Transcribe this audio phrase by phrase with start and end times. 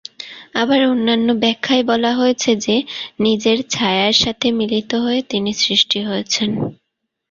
[0.55, 2.75] আবার অন্যান্য ব্যাখ্যায় বলা হয়েছে যে
[3.19, 6.49] নিজের ছায়ার সাথে মিলিত হয়ে তিনি সৃষ্টি হয়েছেন।